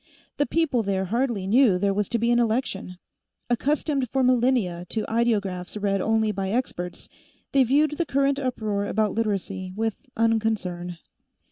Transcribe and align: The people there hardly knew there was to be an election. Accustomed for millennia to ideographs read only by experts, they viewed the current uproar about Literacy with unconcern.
The 0.37 0.47
people 0.47 0.81
there 0.81 1.05
hardly 1.05 1.45
knew 1.45 1.77
there 1.77 1.93
was 1.93 2.09
to 2.09 2.17
be 2.17 2.31
an 2.31 2.39
election. 2.39 2.97
Accustomed 3.51 4.09
for 4.09 4.23
millennia 4.23 4.83
to 4.89 5.05
ideographs 5.07 5.77
read 5.77 6.01
only 6.01 6.31
by 6.31 6.49
experts, 6.49 7.07
they 7.51 7.63
viewed 7.63 7.91
the 7.91 8.05
current 8.07 8.39
uproar 8.39 8.87
about 8.87 9.11
Literacy 9.13 9.73
with 9.75 9.97
unconcern. 10.17 10.97